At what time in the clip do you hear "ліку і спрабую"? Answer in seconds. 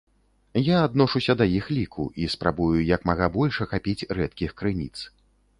1.77-2.81